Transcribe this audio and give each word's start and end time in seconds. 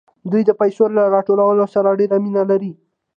دوی 0.31 0.43
د 0.45 0.51
پیسو 0.59 0.83
له 0.97 1.03
راټولولو 1.15 1.65
سره 1.73 1.97
ډېره 1.99 2.17
مینه 2.23 2.43
لري 2.51 2.73